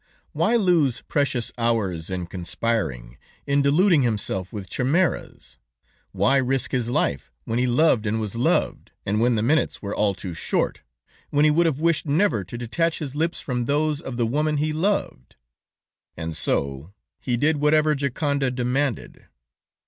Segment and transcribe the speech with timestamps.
[0.31, 5.59] "Why lose precious hours in conspiring, in deluding himself with chimeras;
[6.11, 9.95] why risk his life when he loved and was loved, and when the minutes were
[9.95, 10.81] all too short,
[11.29, 14.57] when he would have wished never to detach his lips from those of the woman
[14.57, 15.35] he loved?
[16.17, 19.27] "And so he did whatever Gioconda demanded.